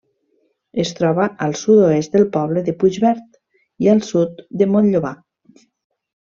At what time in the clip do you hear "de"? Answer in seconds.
2.69-2.75, 4.63-4.69